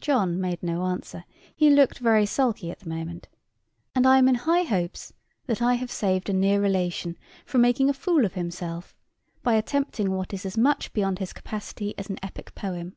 [0.00, 3.28] John made no answer, he looked very sulky at the moment,
[3.94, 5.12] and I am in high hopes
[5.44, 8.96] that I have saved a near relation from making a fool of himself
[9.42, 12.96] by attempting what is as much beyond his capacity as an epic poem.